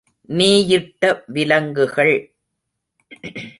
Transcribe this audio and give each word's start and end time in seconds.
நீ 0.29 0.67
யிட்ட 0.67 1.23
விலங்குகள். 1.27 2.15